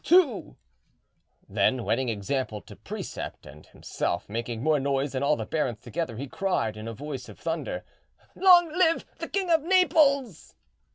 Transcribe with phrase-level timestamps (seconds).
[0.03, 0.55] too;"
[1.47, 6.17] then, wedding example to precept, and himself making more noise than all the barons together,
[6.17, 7.85] he cried in a voice of thunder—
[8.35, 10.55] "Long live the King of Naples!"